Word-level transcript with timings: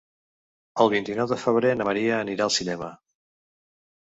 El 0.85 0.89
vint-i-nou 0.93 1.29
de 1.31 1.37
febrer 1.41 1.75
na 1.83 1.87
Maria 1.89 2.17
anirà 2.23 2.47
al 2.49 2.53
cinema. 2.57 2.89